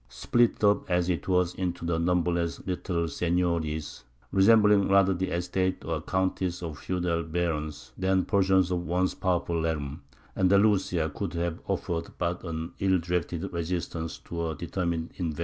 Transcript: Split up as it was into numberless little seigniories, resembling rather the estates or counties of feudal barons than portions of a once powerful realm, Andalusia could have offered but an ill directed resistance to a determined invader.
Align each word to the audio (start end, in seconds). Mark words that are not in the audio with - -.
Split 0.09 0.63
up 0.63 0.89
as 0.89 1.09
it 1.09 1.27
was 1.27 1.53
into 1.53 1.85
numberless 1.99 2.59
little 2.65 3.03
seigniories, 3.07 4.01
resembling 4.31 4.87
rather 4.87 5.13
the 5.13 5.29
estates 5.29 5.85
or 5.85 6.01
counties 6.01 6.63
of 6.63 6.79
feudal 6.79 7.21
barons 7.21 7.91
than 7.99 8.25
portions 8.25 8.71
of 8.71 8.79
a 8.79 8.81
once 8.81 9.13
powerful 9.13 9.61
realm, 9.61 10.01
Andalusia 10.35 11.11
could 11.13 11.33
have 11.35 11.59
offered 11.67 12.07
but 12.17 12.43
an 12.43 12.71
ill 12.79 12.97
directed 12.97 13.53
resistance 13.53 14.17
to 14.17 14.47
a 14.47 14.55
determined 14.55 15.11
invader. 15.17 15.39